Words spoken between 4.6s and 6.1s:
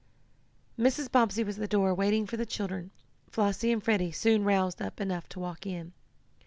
up enough to walk in.